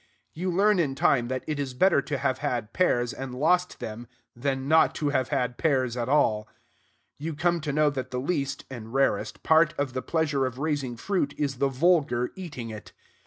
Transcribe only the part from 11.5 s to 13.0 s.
the vulgar eating it.